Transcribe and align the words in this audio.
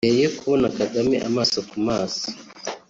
Mbere 0.03 0.19
yo 0.25 0.31
Kubona 0.39 0.67
Kagame 0.77 1.15
amaso 1.27 1.57
ku 1.69 1.77
maso 1.87 2.25